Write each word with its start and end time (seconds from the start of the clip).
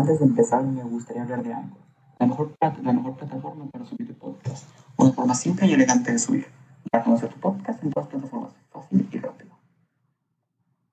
Antes 0.00 0.18
de 0.18 0.24
empezar, 0.24 0.62
me 0.62 0.82
gustaría 0.82 1.24
hablar 1.24 1.42
de 1.42 1.52
Anchor, 1.52 1.82
la 2.18 2.26
mejor, 2.26 2.54
la 2.58 2.92
mejor 2.94 3.16
plataforma 3.16 3.66
para 3.70 3.84
subir 3.84 4.08
tu 4.08 4.14
podcast. 4.14 4.66
Una 4.96 5.12
forma 5.12 5.34
simple 5.34 5.66
y 5.66 5.74
elegante 5.74 6.10
de 6.10 6.18
subir. 6.18 6.46
Para 6.90 7.04
conocer 7.04 7.28
tu 7.28 7.38
podcast 7.38 7.84
en 7.84 7.90
todas 7.90 8.08
plataformas, 8.08 8.54
fácil 8.70 9.06
y 9.12 9.18
rápido. 9.18 9.50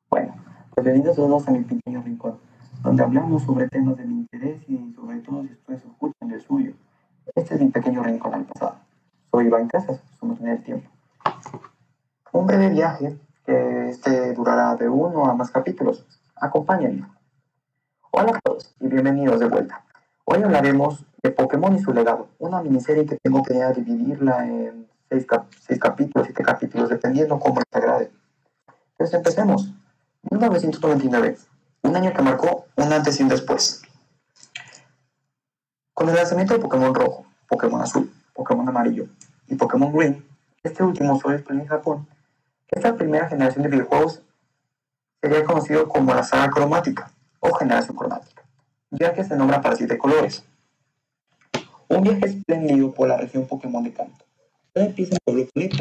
Bueno, 0.09 0.35
pues 0.75 0.83
bienvenidos 0.83 1.15
todos 1.15 1.47
a 1.47 1.51
mi 1.51 1.63
pequeño 1.63 2.01
rincón, 2.01 2.37
donde 2.83 3.01
hablamos 3.01 3.43
sobre 3.43 3.69
temas 3.69 3.95
de 3.95 4.03
mi 4.03 4.15
interés 4.15 4.61
y 4.67 4.91
sobre 4.93 5.19
todo 5.19 5.41
si 5.43 5.53
ustedes 5.53 5.85
escuchan 5.85 6.31
el 6.31 6.41
suyo. 6.41 6.73
Este 7.33 7.55
es 7.55 7.61
mi 7.61 7.69
pequeño 7.69 8.03
rincón 8.03 8.33
al 8.33 8.43
pasado. 8.43 8.75
Soy 9.31 9.45
Iván 9.45 9.69
Casas, 9.69 10.01
somos 10.19 10.41
en 10.41 10.49
el 10.49 10.61
tiempo. 10.63 10.89
Un 12.33 12.45
breve 12.45 12.71
viaje 12.71 13.17
que 13.45 13.87
este 13.87 14.33
durará 14.33 14.75
de 14.75 14.89
uno 14.89 15.27
a 15.27 15.33
más 15.33 15.49
capítulos. 15.49 16.05
Acompáñenme. 16.35 17.07
Hola 18.19 18.31
a 18.35 18.39
todos 18.39 18.73
y 18.79 18.86
bienvenidos 19.03 19.39
de 19.39 19.45
vuelta. 19.45 19.83
Hoy 20.25 20.41
hablaremos 20.41 21.05
de 21.21 21.29
Pokémon 21.29 21.75
y 21.75 21.79
su 21.79 21.93
legado, 21.93 22.29
una 22.39 22.63
miniserie 22.63 23.05
que 23.05 23.17
tengo 23.21 23.43
que 23.43 23.53
dividirla 23.75 24.43
en 24.47 24.87
seis, 25.07 25.27
capítulos, 25.79 26.25
siete 26.25 26.43
capítulos, 26.43 26.89
dependiendo 26.89 27.39
cómo 27.39 27.59
les 27.59 27.83
agrade. 27.83 28.11
Entonces 28.93 29.13
empecemos. 29.13 29.71
1999, 30.31 31.37
un 31.83 31.95
año 31.95 32.11
que 32.11 32.21
marcó 32.23 32.65
un 32.75 32.91
antes 32.91 33.19
y 33.19 33.23
un 33.23 33.29
después. 33.29 33.83
Con 35.93 36.09
el 36.09 36.15
lanzamiento 36.15 36.55
de 36.55 36.59
Pokémon 36.59 36.95
Rojo, 36.95 37.27
Pokémon 37.47 37.79
Azul, 37.79 38.11
Pokémon 38.33 38.67
Amarillo 38.67 39.05
y 39.47 39.53
Pokémon 39.53 39.93
Green, 39.93 40.25
este 40.63 40.81
último 40.81 41.19
solo 41.19 41.37
disponible 41.37 41.65
en 41.65 41.69
Japón, 41.69 42.07
esta 42.71 42.95
primera 42.95 43.29
generación 43.29 43.61
de 43.61 43.69
videojuegos 43.69 44.23
sería 45.21 45.45
conocido 45.45 45.87
como 45.87 46.15
la 46.15 46.23
saga 46.23 46.49
cromática 46.49 47.11
o 47.39 47.53
generación 47.53 47.95
cromática, 47.95 48.36
que 49.15 49.23
se 49.23 49.35
nombra 49.35 49.61
para 49.61 49.75
siete 49.75 49.97
colores. 49.97 50.43
Un 51.89 52.03
viaje 52.03 52.25
espléndido 52.25 52.93
por 52.93 53.07
la 53.07 53.17
región 53.17 53.47
Pokémon 53.47 53.83
de 53.83 53.93
Kanto. 53.93 54.25
Todo 54.73 54.85
empieza 54.85 55.13
en 55.13 55.19
Pueblo 55.23 55.47
Planeta, 55.53 55.77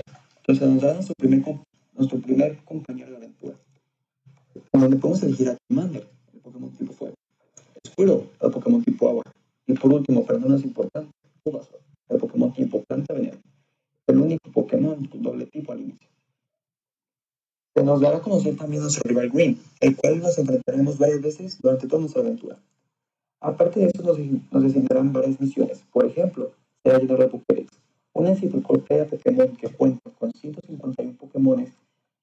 donde 0.47 0.67
nos 0.67 0.83
da 0.83 0.95
nuestro 0.95 1.15
primer, 1.17 1.43
nuestro 1.95 2.19
primer 2.21 2.57
compañero 2.65 3.11
de 3.11 3.17
aventura, 3.17 3.55
en 4.73 4.81
donde 4.81 4.97
podemos 4.97 5.23
elegir 5.23 5.49
a 5.51 5.57
Commander, 5.69 6.07
el 6.33 6.41
Pokémon 6.41 6.71
tipo 6.71 6.93
fuego, 6.93 7.15
Squirtle, 7.87 8.29
el 8.41 8.51
Pokémon 8.51 8.83
tipo 8.83 9.09
agua, 9.09 9.23
y 9.67 9.75
por 9.75 9.93
último, 9.93 10.25
pero 10.25 10.39
no 10.39 10.47
menos 10.47 10.65
importante, 10.65 11.11
el 12.09 12.19
Pokémon 12.19 12.53
tipo 12.53 12.83
planta 12.84 13.15
veneno, 13.15 13.39
el 14.07 14.19
único 14.19 14.51
Pokémon 14.53 15.05
con 15.07 15.23
doble 15.23 15.47
tipo 15.47 15.73
al 15.73 15.81
inicio. 15.81 16.09
Se 17.75 17.83
nos 17.83 18.01
dará 18.01 18.19
a 18.19 18.23
conocer 18.23 18.57
también 18.57 18.83
nuestro 18.83 19.03
rival 19.07 19.29
Green, 19.31 19.61
el 19.81 19.97
cual 19.97 20.21
nos 20.21 20.39
enfrentaremos 20.39 20.97
varias 20.97 21.21
veces 21.21 21.61
durante 21.61 21.87
toda 21.87 22.01
nuestra 22.01 22.23
aventura. 22.23 22.57
Aparte 23.41 23.81
de 23.81 23.87
esto, 23.87 24.03
nos, 24.03 24.19
nos 24.19 24.65
asignarán 24.65 25.12
varias 25.12 25.41
misiones. 25.41 25.84
Por 25.92 26.06
ejemplo, 26.06 26.53
será 26.83 26.98
llenar 26.98 27.19
de 27.19 27.29
Pokédex, 27.29 27.73
una 28.12 28.31
enciclopedia 28.31 29.06
Pokémon 29.06 29.56
que 29.56 29.69
cuenta 29.69 30.11
con 30.19 30.33
151 30.33 31.17
Pokémon. 31.19 31.67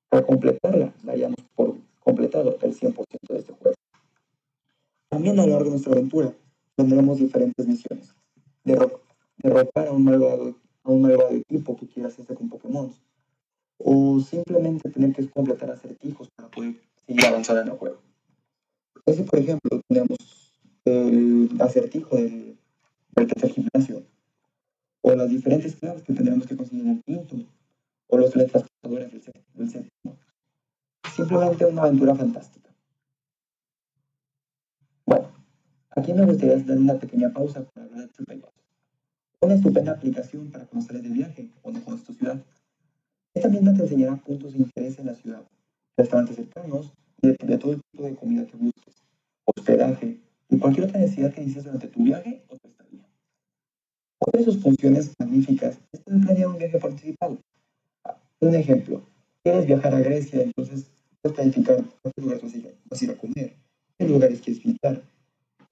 Para 0.09 0.25
completarla, 0.25 0.93
daríamos 1.03 1.37
por 1.55 1.75
completado 1.99 2.57
el 2.61 2.73
100% 2.75 3.05
de 3.29 3.39
este 3.39 3.53
juego. 3.53 3.75
También 5.09 5.39
a 5.39 5.45
lo 5.45 5.51
largo 5.51 5.65
de 5.65 5.71
nuestra 5.71 5.93
aventura 5.93 6.33
tendremos 6.75 7.17
diferentes 7.17 7.67
misiones. 7.67 8.15
derrotar 8.63 9.87
a 9.87 9.91
un 9.91 10.03
malvado, 10.03 10.55
a 10.83 10.91
un 10.91 11.01
malvado 11.01 11.31
equipo 11.31 11.75
que 11.75 11.87
quiera 11.87 12.09
hacerse 12.09 12.35
con 12.35 12.49
Pokémon 12.49 12.91
o 13.77 14.19
simplemente 14.19 14.89
tener 14.89 15.13
que 15.13 15.29
completar 15.29 15.69
acertijos 15.69 16.29
para 16.35 16.49
poder 16.49 16.75
seguir 17.05 17.25
avanzando 17.25 17.61
en 17.61 17.67
el 17.69 17.77
juego. 17.77 17.97
Ese, 19.05 19.23
por 19.23 19.39
ejemplo, 19.39 19.81
tenemos 19.87 20.17
el 20.85 21.49
acertijo 21.59 22.15
del, 22.15 22.57
del 23.15 23.27
tercer 23.27 23.51
gimnasio, 23.51 24.03
o 25.01 25.15
las 25.15 25.29
diferentes 25.29 25.75
claves 25.75 26.03
que 26.03 26.13
tendremos 26.13 26.47
que 26.47 26.55
conseguir 26.55 26.85
en 26.85 26.91
el 26.91 27.03
quinto, 27.03 27.35
o 28.07 28.17
los 28.17 28.31
teletransportadores 28.31 29.11
del, 29.11 29.43
del 29.53 29.69
séptimo. 29.69 30.17
Simplemente 31.15 31.65
una 31.65 31.83
aventura 31.83 32.15
fantástica. 32.15 32.73
Bueno, 35.05 35.31
aquí 35.91 36.13
me 36.13 36.25
gustaría 36.25 36.57
dar 36.57 36.77
una 36.77 36.99
pequeña 36.99 37.31
pausa 37.31 37.63
para 37.65 37.85
hablar 37.85 38.07
de 38.07 38.13
TripAdvisor. 38.13 38.51
Una 39.41 39.55
estupenda 39.55 39.91
aplicación 39.91 40.51
para 40.51 40.65
conocer 40.65 41.01
de 41.01 41.09
viaje 41.09 41.49
o 41.61 41.71
no 41.71 41.83
conoces 41.83 42.07
tu 42.07 42.13
ciudad 42.13 42.43
esta 43.33 43.49
misma 43.49 43.73
te 43.73 43.81
enseñará 43.81 44.15
puntos 44.17 44.53
de 44.53 44.59
interés 44.59 44.99
en 44.99 45.07
la 45.07 45.15
ciudad, 45.15 45.43
restaurantes 45.97 46.35
cercanos 46.35 46.93
y 47.19 47.29
de, 47.29 47.57
todo 47.57 47.73
el 47.73 47.81
tipo 47.91 48.03
de 48.03 48.15
comida 48.15 48.45
que 48.45 48.57
busques, 48.57 48.95
hospedaje 49.45 50.19
y 50.53 50.59
cualquier 50.59 50.85
otra 50.85 50.99
necesidad 50.99 51.33
que 51.33 51.41
inicias 51.41 51.63
durante 51.63 51.87
tu 51.87 52.03
viaje 52.03 52.43
o 52.47 52.57
tu 52.57 52.67
estadía. 52.67 53.09
Otra 54.19 54.39
de 54.39 54.45
sus 54.45 54.61
funciones 54.61 55.11
magníficas 55.17 55.79
es 55.91 55.99
planear 56.01 56.47
un 56.47 56.57
viaje 56.59 56.77
participado. 56.77 57.39
Un 58.39 58.53
ejemplo, 58.53 59.01
quieres 59.43 59.65
viajar 59.65 59.95
a 59.95 59.99
Grecia, 59.99 60.43
entonces 60.43 60.85
puedes 61.21 61.35
planificar 61.35 61.83
qué 62.03 62.21
lugares 62.21 62.43
vas 62.43 62.53
a, 62.53 62.57
ir, 62.57 62.75
vas 62.87 63.01
a 63.01 63.05
ir 63.05 63.11
a 63.11 63.17
comer, 63.17 63.55
qué 63.97 64.07
lugares 64.07 64.41
quieres 64.41 64.63
visitar, 64.63 65.01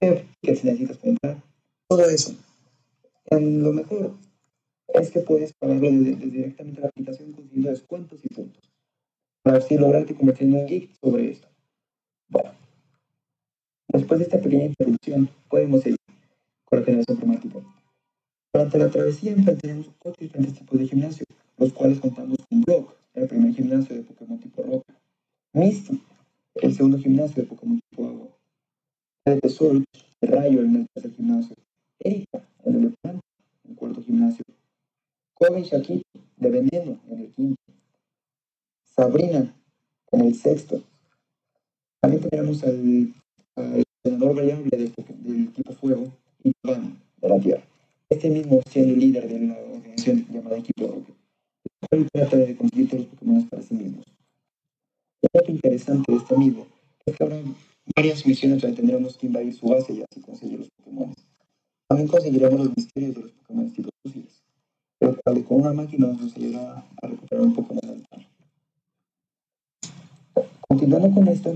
qué 0.00 0.26
tickets 0.40 0.64
necesitas 0.64 0.98
comprar, 0.98 1.40
todo 1.88 2.04
eso. 2.10 2.34
En 3.26 3.62
lo 3.62 3.72
mejor 3.72 4.14
es 4.88 5.10
que 5.12 5.20
puedes 5.20 5.52
pagarlo 5.52 5.90
desde, 5.90 6.16
directamente 6.16 6.80
a 6.80 6.82
la 6.82 6.88
aplicación 6.88 7.32
consiguiendo 7.32 7.70
descuentos 7.70 8.20
y 8.24 8.34
puntos. 8.34 8.68
Para 9.44 9.58
así 9.58 9.78
lograrte 9.78 10.14
convertir 10.16 10.48
en 10.48 10.54
un 10.54 10.66
geek 10.66 10.90
sobre 11.00 11.30
esto. 11.30 11.48
Bueno, 12.28 12.50
después 13.92 14.18
de 14.18 14.24
esta 14.24 14.40
pequeña 14.40 14.66
introducción, 14.66 15.28
podemos 15.48 15.82
seguir 15.82 15.98
con 16.64 16.80
la 16.80 16.84
generación 16.84 17.16
cromática. 17.18 17.58
Durante 18.52 18.78
la 18.78 18.90
travesía 18.90 19.32
enfrentaremos 19.32 19.90
cuatro 19.98 20.24
diferentes 20.24 20.58
tipos 20.58 20.78
de 20.78 20.86
gimnasio, 20.86 21.24
los 21.58 21.72
cuales 21.72 22.00
contamos 22.00 22.38
con 22.48 22.60
Brock, 22.62 22.94
el 23.14 23.28
primer 23.28 23.54
gimnasio 23.54 23.96
de 23.96 24.02
Pokémon 24.02 24.38
tipo 24.38 24.62
roca, 24.62 24.94
Misty, 25.52 26.00
el 26.54 26.74
segundo 26.74 26.98
gimnasio 26.98 27.42
de 27.42 27.48
Pokémon 27.48 27.80
tipo 27.90 28.06
agua, 28.06 28.28
de 29.24 29.48
Surge, 29.48 29.84
el 30.20 30.28
rayo, 30.28 30.60
el 30.60 30.86
tercer 30.94 31.12
gimnasio, 31.14 31.54
Erika, 32.00 32.42
el 32.64 32.80
de 32.80 32.94
el 33.68 33.76
cuarto 33.76 34.02
gimnasio, 34.02 34.44
Kobe 35.34 35.62
Shakito, 35.62 36.20
de 36.36 36.50
Veneno, 36.50 37.00
en 37.08 37.20
el 37.20 37.32
quinto. 37.32 37.62
Sabrina, 38.84 39.54
en 40.12 40.20
el 40.20 40.34
sexto. 40.34 40.82
También 42.00 42.28
tenemos 42.28 42.62
al, 42.62 43.14
al 43.56 43.84
senador 44.04 44.34
variable 44.36 44.70
del, 44.70 44.92
del, 45.24 45.52
tipo 45.52 45.72
fuego 45.74 46.12
Iván, 46.42 46.98
de 47.20 47.28
la 47.28 47.38
Tierra. 47.38 47.62
Este 48.08 48.30
mismo 48.30 48.60
siendo 48.70 48.94
el 48.94 49.00
líder 49.00 49.28
de 49.28 49.46
la 49.46 49.58
organización 49.58 50.26
llamada 50.30 50.58
Equipo 50.58 50.88
Rocket. 50.88 51.14
El 51.90 52.10
trata 52.10 52.36
de 52.36 52.56
conseguir 52.56 52.88
todos 52.88 53.00
los 53.02 53.10
Pokémon 53.10 53.48
para 53.48 53.62
sí 53.62 53.74
mismos. 53.74 54.04
Un 55.22 55.28
dato 55.32 55.50
interesante 55.50 56.12
de 56.12 56.18
este 56.18 56.34
amigo 56.34 56.66
es 57.06 57.16
que 57.16 57.24
habrá 57.24 57.38
varias 57.96 58.26
misiones 58.26 58.62
donde 58.62 58.76
tendremos 58.76 59.16
que 59.16 59.26
invadir 59.26 59.54
su 59.54 59.66
base 59.68 59.92
y 59.92 60.02
así 60.02 60.20
conseguir 60.20 60.58
los 60.60 60.68
Pokémon. 60.70 61.14
También 61.88 62.08
conseguiremos 62.08 62.60
los 62.60 62.76
misterios 62.76 63.14
de 63.14 63.22
los 63.22 63.30
Pokémon 63.32 63.70
tipo 63.72 63.90
fósiles 64.02 64.42
pero 65.24 65.44
con 65.44 65.60
una 65.62 65.72
máquina 65.72 66.06
nos 66.06 66.36
ayuda 66.36 66.84
a 67.02 67.06
recuperar 67.06 67.44
un 67.44 67.54
poco 67.54 67.74
más 67.74 67.82
de 67.82 67.88
ventana. 67.88 68.26
Continuando 70.68 71.10
con 71.12 71.28
esto, 71.28 71.54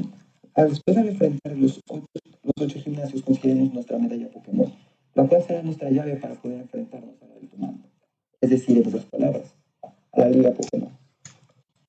después 0.64 0.96
de 0.96 1.10
enfrentar 1.10 1.56
los 1.56 1.80
ocho, 1.88 2.06
los 2.42 2.54
ocho 2.58 2.80
gimnasios, 2.80 3.22
conseguiremos 3.22 3.74
nuestra 3.74 3.98
medalla 3.98 4.30
Pokémon, 4.30 4.72
la 5.14 5.26
cual 5.26 5.42
será 5.42 5.62
nuestra 5.62 5.90
llave 5.90 6.16
para 6.16 6.34
poder 6.34 6.60
enfrentarnos 6.60 7.14
a 7.22 7.26
la 7.26 7.34
del 7.34 7.48
mando. 7.58 7.88
Es 8.40 8.50
decir, 8.50 8.78
en 8.78 8.86
otras 8.86 9.04
palabras, 9.06 9.54
a 10.12 10.20
la 10.20 10.28
Liga 10.30 10.52
Pokémon. 10.52 10.90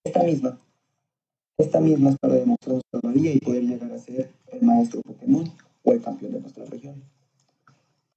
Esta 0.03 0.23
misma, 0.23 0.57
esta 1.57 1.79
misma 1.79 2.09
es 2.11 2.17
para 2.17 2.35
demostrar 2.35 2.73
nuestra 2.73 2.99
valía 3.01 3.33
y 3.33 3.39
poder 3.39 3.63
llegar 3.63 3.91
a 3.91 3.97
ser 3.99 4.29
el 4.51 4.61
maestro 4.61 5.01
Pokémon 5.01 5.49
o 5.83 5.91
el 5.91 6.01
campeón 6.01 6.33
de 6.33 6.41
nuestra 6.41 6.65
región. 6.65 7.01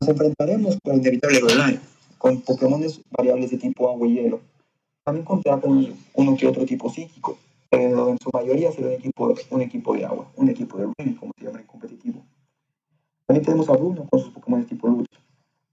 Nos 0.00 0.11
enfrentaremos 0.11 0.79
con 0.82 0.97
inevitable 0.97 1.41
Golai, 1.41 1.81
con 2.19 2.41
Pokémon 2.41 2.82
variables 3.11 3.50
de 3.50 3.58
tipo 3.58 3.88
agua 3.88 4.08
y 4.08 4.14
hielo. 4.14 4.41
También 5.05 5.25
contará 5.25 5.61
con 5.61 5.94
uno 6.14 6.37
que 6.37 6.47
otro 6.47 6.64
tipo 6.64 6.91
psíquico, 6.91 7.38
pero 7.71 8.09
en 8.09 8.19
su 8.19 8.31
mayoría 8.33 8.73
será 8.73 8.89
un 8.89 8.95
equipo, 8.95 9.35
un 9.51 9.63
equipo 9.63 9.95
de 9.95 10.05
agua, 10.05 10.31
un 10.37 10.49
equipo 10.49 10.77
de 10.77 10.93
Rain, 10.99 11.15
como 11.15 11.33
se 11.39 11.45
llama 11.45 11.61
en 11.61 11.67
competitivo. 11.67 12.23
También 13.27 13.45
tenemos 13.45 13.69
a 13.69 13.75
Bruno 13.75 14.07
con 14.11 14.21
sus 14.21 14.33
Pokémon 14.33 14.61
de 14.61 14.67
tipo 14.67 14.89
luz. 14.89 15.07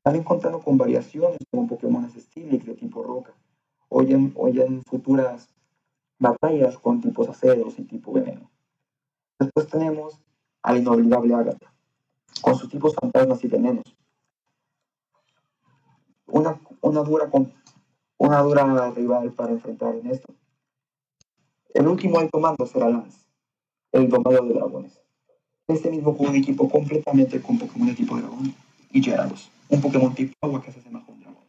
También 0.03 0.23
contando 0.23 0.59
con 0.59 0.77
variaciones 0.77 1.39
como 1.49 1.67
Pokémon 1.67 2.07
Steelix 2.09 2.65
de 2.65 2.75
tipo 2.75 3.01
roca, 3.01 3.33
o 3.89 4.03
ya, 4.03 4.15
en, 4.15 4.33
en 4.37 4.83
futuras 4.83 5.49
batallas 6.19 6.77
con 6.77 7.01
tipos 7.01 7.27
aceros 7.27 7.77
y 7.79 7.83
tipo 7.83 8.13
veneno. 8.13 8.49
Después 9.39 9.67
tenemos 9.67 10.21
al 10.61 10.77
inolvidable 10.77 11.33
Agatha, 11.33 11.73
con 12.41 12.55
sus 12.55 12.69
tipos 12.69 12.93
fantasmas 12.93 13.43
y 13.43 13.47
venenos, 13.47 13.97
una, 16.27 16.59
una, 16.81 17.01
dura, 17.01 17.29
una 18.17 18.39
dura 18.41 18.91
rival 18.91 19.31
para 19.33 19.53
enfrentar 19.53 19.95
en 19.95 20.07
esto. 20.07 20.33
El 21.73 21.87
último 21.87 22.19
alto 22.19 22.39
mando 22.39 22.65
será 22.65 22.89
Lance, 22.89 23.19
el 23.91 24.09
domador 24.09 24.47
de 24.47 24.53
dragones. 24.53 24.99
Este 25.67 25.89
mismo 25.89 26.13
juego 26.13 26.33
de 26.33 26.39
equipo 26.39 26.69
completamente 26.69 27.41
con 27.41 27.59
Pokémon 27.59 27.87
de 27.87 27.93
tipo 27.93 28.17
dragón 28.17 28.53
y 28.91 29.01
Gyarados, 29.01 29.51
un 29.69 29.81
Pokémon 29.81 30.15
tipo 30.15 30.33
agua 30.41 30.61
que 30.61 30.71
se 30.71 30.79
asemeja 30.79 31.05
a 31.07 31.11
un 31.11 31.19
dragón. 31.19 31.43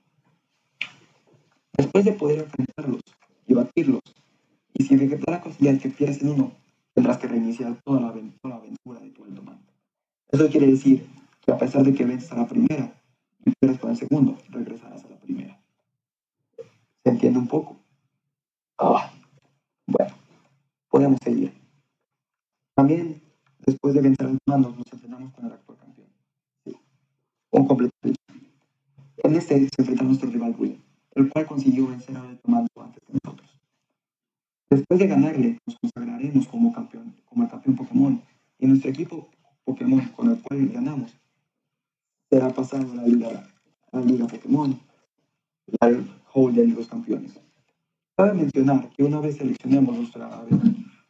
Después 1.77 2.05
de 2.05 2.13
poder 2.13 2.41
enfrentarlos 2.41 3.01
y 3.47 3.55
batirlos, 3.55 4.01
y 4.75 4.85
si 4.85 4.97
de 4.97 5.19
la 5.27 5.41
casualidad 5.41 5.81
que 5.81 5.89
pierdes 5.89 6.23
en 6.23 6.31
uno, 6.31 6.53
tendrás 6.95 7.19
que 7.19 7.29
reiniciar 7.29 7.81
toda 7.85 8.01
la, 8.01 8.09
aventura 8.09 9.01
de 9.01 9.11
tu 9.11 9.25
alto 9.25 9.43
mando. 9.43 9.73
Eso 10.31 10.49
quiere 10.49 10.67
decir 10.67 11.07
que 11.45 11.53
a 11.53 11.59
pesar 11.59 11.85
de 11.85 11.95
que 11.95 12.05
vences 12.05 12.31
a 12.33 12.37
la 12.37 12.47
primera 12.47 12.93
y 13.45 13.53
pierdes 13.53 13.81
con 13.81 13.91
el 13.91 13.97
segundo, 13.97 14.37
regresarás 14.49 15.05
a 15.05 15.09
la 15.09 15.17
primera. 15.19 15.61
¿Se 17.05 17.11
entiende 17.11 17.39
un 17.39 17.47
poco? 17.47 17.77
Ah, 18.79 19.13
bueno, 19.89 20.15
podemos 20.91 21.19
seguir. 21.25 21.53
También, 22.75 23.23
después 23.67 23.95
de 23.95 24.03
vencer 24.03 24.27
al 24.27 24.39
mando, 24.47 24.69
nos 24.69 24.93
enfrentamos 24.93 25.33
con 25.33 25.47
el 25.47 25.53
actual 25.53 25.79
campeón. 25.79 26.09
Sí, 26.65 26.77
un 27.51 27.67
completo. 27.67 27.93
En 29.25 29.35
este 29.35 29.59
se 29.59 29.71
enfrenta 29.79 30.05
a 30.05 30.07
nuestro 30.07 30.31
rival 30.31 30.55
Will, 30.59 30.79
el 31.15 31.31
cual 31.31 31.47
consiguió 31.47 31.89
vencer 31.89 32.17
al 32.19 32.39
mando 32.47 32.69
antes 32.77 33.03
que 33.03 33.15
nosotros. 33.15 33.61
Después 34.69 35.01
de 35.01 35.07
ganarle, 35.07 35.59
nos 35.67 35.77
consagraremos 35.79 36.47
como 36.49 36.73
campeón, 36.73 37.15
como 37.25 37.45
el 37.45 37.51
campeón 37.51 37.77
Pokémon, 37.77 38.23
y 38.59 38.67
nuestro 38.67 38.91
equipo 38.91 39.31
Pokémon 39.65 40.07
con 40.11 40.31
el 40.31 40.43
cual 40.43 40.69
ganamos 40.69 41.17
será 42.31 42.51
pasado 42.51 42.93
a 42.93 42.97
la 42.97 43.07
Liga, 43.07 43.49
a 43.91 43.99
la 43.99 44.05
Liga 44.05 44.27
Pokémon 44.27 44.79
al 45.81 46.23
Hall 46.35 46.55
de 46.55 46.67
los 46.67 46.87
Campeones. 46.89 47.48
Cabe 48.19 48.35
mencionar 48.35 48.91
que 48.97 49.05
una 49.05 49.21
vez 49.21 49.37
seleccionemos 49.37 49.97
nuestra 49.97 50.45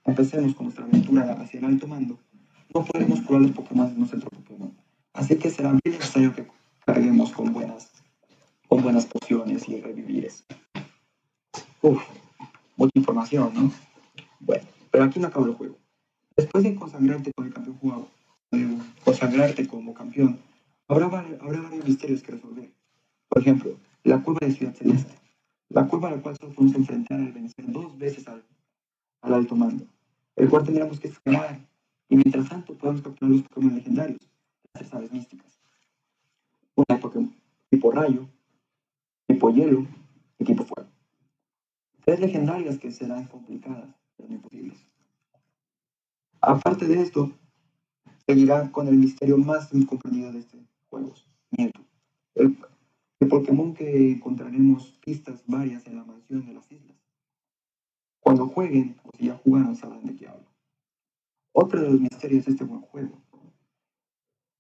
empecemos 0.04 0.54
con 0.54 0.66
nuestra 0.66 0.84
aventura 0.84 1.32
hacia 1.40 1.58
el 1.58 1.64
alto 1.64 1.88
mando, 1.88 2.18
no 2.74 2.84
podremos 2.84 3.22
curar 3.22 3.40
los 3.40 3.52
Pokémon 3.52 3.88
de 3.88 3.98
nuestro 3.98 4.28
Pokémon. 4.28 4.76
Así 5.14 5.36
que 5.36 5.48
será 5.48 5.70
bien 5.70 5.80
necesario 5.96 6.34
que 6.34 6.46
carguemos 6.84 7.32
con 7.32 7.54
buenas, 7.54 7.90
con 8.68 8.82
buenas 8.82 9.06
pociones 9.06 9.66
y 9.70 9.80
revivires. 9.80 10.44
Uf 11.80 11.98
mucha 12.76 12.92
información, 12.94 13.54
¿no? 13.54 13.72
Bueno, 14.40 14.64
pero 14.90 15.04
aquí 15.04 15.18
no 15.18 15.28
acaba 15.28 15.46
el 15.46 15.54
juego. 15.54 15.78
Después 16.36 16.62
de 16.62 16.74
consagrarte 16.74 17.32
con 17.32 17.46
el 17.46 17.54
campeón 17.54 17.78
jugado, 17.78 18.08
consagrarte 19.02 19.66
como 19.66 19.94
campeón, 19.94 20.38
habrá, 20.86 21.06
habrá 21.06 21.62
varios 21.62 21.86
misterios 21.86 22.22
que 22.22 22.32
resolver. 22.32 22.70
Por 23.30 23.40
ejemplo, 23.40 23.78
la 24.04 24.22
curva 24.22 24.46
de 24.46 24.52
Ciudad 24.52 24.74
Celeste, 24.74 25.14
la 25.70 25.86
curva 25.86 26.08
a 26.08 26.12
la 26.12 26.22
cual 26.22 26.36
solo 26.36 26.54
podemos 26.54 26.76
enfrentar 26.76 27.20
al 27.20 27.32
vencer 27.32 27.70
dos 27.70 27.96
veces 27.98 28.26
al, 28.28 28.44
al 29.22 29.34
alto 29.34 29.54
mando, 29.56 29.84
el 30.36 30.48
cual 30.48 30.64
tendremos 30.64 30.98
que 31.00 31.08
escalar, 31.08 31.58
y 32.08 32.16
mientras 32.16 32.48
tanto 32.48 32.74
podemos 32.74 33.02
capturar 33.02 33.32
los 33.32 33.42
Pokémon 33.42 33.74
legendarios, 33.74 34.20
las 34.74 34.94
aves 34.94 35.12
místicas. 35.12 35.60
Una 36.74 36.98
Pokémon 37.00 37.34
tipo 37.70 37.90
rayo, 37.90 38.26
tipo 39.26 39.50
hielo 39.50 39.86
y 40.38 40.44
tipo 40.44 40.64
fuego. 40.64 40.88
Tres 42.04 42.20
legendarias 42.20 42.78
que 42.78 42.90
serán 42.90 43.26
complicadas, 43.26 43.94
pero 44.16 44.28
no 44.28 44.36
imposibles. 44.36 44.78
Aparte 46.40 46.86
de 46.86 47.02
esto, 47.02 47.32
seguirá 48.26 48.70
con 48.72 48.88
el 48.88 48.96
misterio 48.96 49.36
más 49.36 49.72
incomprendido 49.74 50.32
de 50.32 50.38
este 50.38 50.58
juego, 50.88 51.12
Mewtwo. 51.50 51.84
El 53.20 53.28
Pokémon 53.28 53.74
que 53.74 54.12
encontraremos 54.12 54.98
pistas 55.04 55.42
varias 55.46 55.86
en 55.86 55.96
la 55.96 56.04
mansión 56.04 56.46
de 56.46 56.54
las 56.54 56.70
islas. 56.70 56.96
Cuando 58.20 58.48
jueguen, 58.48 58.96
o 59.04 59.10
si 59.16 59.26
ya 59.26 59.34
jugaron, 59.36 59.74
sabrán 59.74 60.04
de 60.04 60.14
qué 60.14 60.28
hablo. 60.28 60.46
Otro 61.52 61.80
de 61.80 61.90
los 61.90 62.00
misterios 62.00 62.44
de 62.44 62.52
este 62.52 62.64
buen 62.64 62.82
juego 62.82 63.20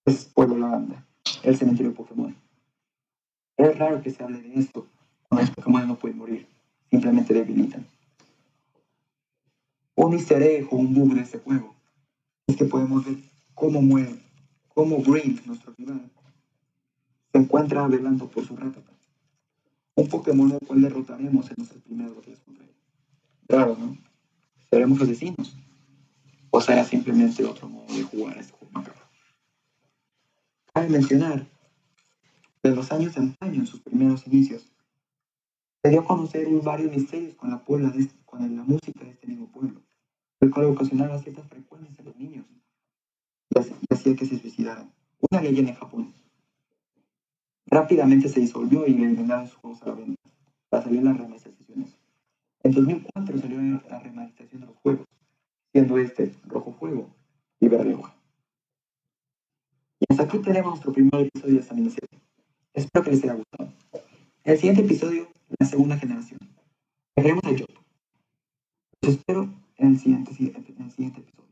es 0.06 0.24
Pueblo 0.24 0.56
Lavanda, 0.56 1.06
el 1.42 1.56
cementerio 1.56 1.90
de 1.90 1.96
Pokémon. 1.96 2.34
Es 3.56 3.78
raro 3.78 4.00
que 4.02 4.10
se 4.10 4.22
hable 4.22 4.40
de 4.40 4.54
esto 4.54 4.86
cuando 5.28 5.46
los 5.46 5.54
Pokémon 5.54 5.86
no 5.86 5.98
pueden 5.98 6.18
morir 6.18 6.48
simplemente 6.90 7.34
debilitan. 7.34 7.86
Un 9.94 10.14
easter 10.14 10.66
o 10.70 10.76
un 10.76 10.94
bug 10.94 11.14
de 11.14 11.22
este 11.22 11.38
juego 11.38 11.74
es 12.46 12.56
que 12.56 12.64
podemos 12.64 13.04
ver 13.04 13.16
cómo 13.54 13.82
muere, 13.82 14.18
cómo 14.68 15.02
Green, 15.02 15.40
nuestro 15.44 15.74
rival, 15.76 16.10
se 17.32 17.38
encuentra 17.38 17.86
velando 17.86 18.28
por 18.28 18.46
su 18.46 18.56
ratata. 18.56 18.92
Un 19.94 20.08
Pokémon 20.08 20.52
al 20.52 20.60
cual 20.60 20.82
derrotaremos 20.82 21.48
en 21.50 21.54
nuestras 21.58 21.82
primeras 21.82 22.14
batallas 22.14 22.40
contra 22.40 22.64
él. 22.64 22.74
Raro, 23.48 23.76
¿no? 23.78 23.96
¿Seremos 24.70 25.00
asesinos? 25.00 25.56
¿O 26.50 26.60
será 26.60 26.84
simplemente 26.84 27.44
otro 27.44 27.68
modo 27.68 27.92
de 27.94 28.02
jugar 28.02 28.38
a 28.38 28.40
este 28.40 28.52
juego 28.52 28.84
Cabe 30.72 30.88
mencionar 30.88 31.46
en 32.62 32.74
los 32.74 32.92
años 32.92 33.14
de 33.14 33.20
antaño, 33.20 33.60
en 33.60 33.66
sus 33.66 33.80
primeros 33.80 34.26
inicios, 34.26 34.70
se 35.82 35.90
dio 35.90 36.00
a 36.00 36.04
conocer 36.04 36.48
varios 36.62 36.94
misterios 36.94 37.34
con 37.34 37.50
la, 37.50 37.64
puebla 37.64 37.92
este, 37.96 38.14
con 38.24 38.40
la 38.56 38.62
música 38.62 39.04
de 39.04 39.10
este 39.10 39.26
mismo 39.26 39.50
pueblo, 39.50 39.80
el 40.40 40.50
cual 40.50 40.66
ocasionaba 40.66 41.18
ciertas 41.18 41.48
frecuencias 41.48 41.98
en 41.98 42.04
los 42.04 42.16
niños 42.16 42.46
y 43.50 43.94
hacía 43.94 44.16
que 44.16 44.26
se 44.26 44.38
suicidaran. 44.38 44.92
Una 45.30 45.40
leyenda 45.40 45.70
en 45.72 45.76
Japón. 45.76 46.14
Rápidamente 47.70 48.28
se 48.28 48.40
disolvió 48.40 48.86
y 48.86 48.94
eliminaron 48.94 49.46
sus 49.46 49.58
juegos 49.58 49.82
a 49.82 49.86
la 49.86 49.94
venta, 49.94 50.22
para 50.70 50.84
salir 50.84 51.02
las 51.02 51.18
remasterizaciones. 51.18 51.98
En 52.62 52.72
2004 52.72 53.38
salió 53.38 53.60
la 53.88 53.98
remasterización 54.00 54.62
de 54.62 54.66
los 54.66 54.76
juegos, 54.76 55.06
siendo 55.72 55.98
este 55.98 56.34
Rojo 56.46 56.72
Fuego 56.72 57.10
y 57.60 57.68
Verde 57.68 57.94
Hoja. 57.94 58.14
Y 60.00 60.06
hasta 60.08 60.22
aquí 60.22 60.38
tenemos 60.38 60.70
nuestro 60.70 60.92
primer 60.92 61.26
episodio 61.26 61.54
de 61.54 61.60
esta 61.60 61.74
miniserie. 61.74 62.20
Espero 62.72 63.04
que 63.04 63.10
les 63.10 63.24
haya 63.24 63.34
gustado. 63.34 63.72
En 64.44 64.52
el 64.52 64.58
siguiente 64.58 64.82
episodio 64.82 65.28
la 65.58 65.66
segunda 65.66 65.98
generación. 65.98 66.38
Veremos 67.16 67.44
a 67.44 67.50
Job. 67.50 67.68
Los 69.02 69.14
espero 69.14 69.48
en 69.76 69.88
el 69.88 69.98
siguiente, 69.98 70.32
en 70.38 70.82
el 70.84 70.90
siguiente 70.92 71.20
episodio. 71.20 71.48